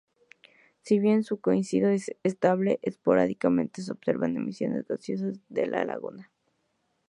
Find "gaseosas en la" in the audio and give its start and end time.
4.87-5.85